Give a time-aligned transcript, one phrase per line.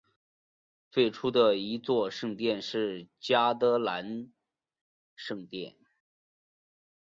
[0.89, 4.33] 最初的一座圣殿是嘉德兰
[5.15, 5.75] 圣殿。